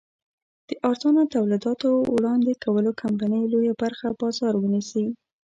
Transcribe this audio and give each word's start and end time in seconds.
د 0.67 0.71
ارزانه 0.89 1.23
تولیداتو 1.35 1.89
وړاندې 2.15 2.53
کولو 2.63 2.91
کمپنۍ 3.01 3.43
لویه 3.53 3.73
برخه 3.83 4.07
بازار 4.21 4.53
ونیسي. 4.57 5.05